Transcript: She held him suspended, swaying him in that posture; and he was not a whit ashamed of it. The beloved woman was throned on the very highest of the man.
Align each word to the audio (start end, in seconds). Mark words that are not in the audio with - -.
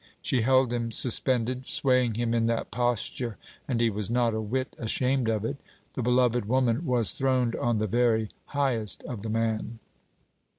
She 0.23 0.41
held 0.41 0.73
him 0.73 0.89
suspended, 0.89 1.67
swaying 1.67 2.15
him 2.15 2.33
in 2.33 2.47
that 2.47 2.71
posture; 2.71 3.37
and 3.67 3.79
he 3.79 3.91
was 3.91 4.09
not 4.09 4.33
a 4.33 4.41
whit 4.41 4.75
ashamed 4.79 5.29
of 5.29 5.45
it. 5.45 5.57
The 5.93 6.01
beloved 6.01 6.45
woman 6.45 6.87
was 6.87 7.11
throned 7.11 7.55
on 7.55 7.77
the 7.77 7.85
very 7.85 8.31
highest 8.47 9.03
of 9.03 9.21
the 9.21 9.29
man. 9.29 9.77